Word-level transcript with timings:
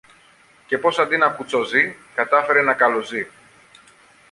και 0.67 0.77
πως 0.77 0.99
αντί 0.99 1.17
να 1.17 1.27
κουτσοζεί, 1.29 1.95
κατάφερε 2.15 2.61
να 2.61 2.73
καλοζεί. 2.73 3.27